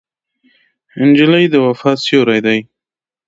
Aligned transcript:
نجلۍ 1.07 1.45
د 1.53 1.55
وفا 1.65 1.91
سیوری 2.03 2.39
ده. 2.45 2.55